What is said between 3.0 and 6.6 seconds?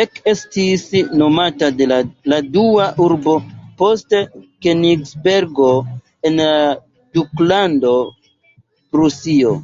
urbo post Kenigsbergo en la